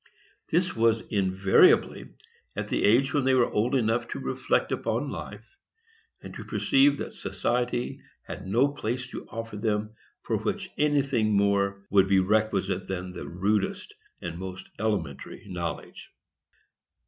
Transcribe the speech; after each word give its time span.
This 0.47 0.75
was 0.75 1.01
invariably 1.11 2.09
at 2.55 2.69
the 2.69 2.85
age 2.85 3.13
when 3.13 3.23
they 3.23 3.35
were 3.35 3.51
old 3.51 3.75
enough 3.75 4.07
to 4.07 4.19
reflect 4.19 4.71
upon 4.71 5.11
life, 5.11 5.45
and 6.23 6.33
to 6.33 6.43
perceive 6.43 6.97
that 6.97 7.13
society 7.13 7.99
had 8.23 8.47
no 8.47 8.69
place 8.69 9.07
to 9.11 9.27
offer 9.27 9.57
them 9.57 9.93
for 10.23 10.37
which 10.39 10.71
anything 10.75 11.37
more 11.37 11.83
would 11.91 12.07
be 12.07 12.17
requisite 12.17 12.87
than 12.87 13.11
the 13.11 13.27
rudest 13.29 13.93
and 14.21 14.39
most 14.39 14.67
elementary 14.79 15.43
knowledge. 15.47 16.09